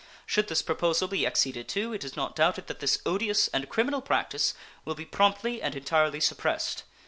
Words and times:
Should 0.25 0.47
this 0.47 0.63
proposal 0.63 1.07
be 1.07 1.27
acceded 1.27 1.67
to, 1.67 1.93
it 1.93 2.03
is 2.03 2.15
not 2.15 2.35
doubted 2.35 2.65
that 2.65 2.79
this 2.79 2.97
odious 3.05 3.49
and 3.49 3.69
criminal 3.69 4.01
practice 4.01 4.55
will 4.83 4.95
be 4.95 5.05
promptly 5.05 5.61
and 5.61 5.75
entirely 5.75 6.19
suppressed. 6.19 6.81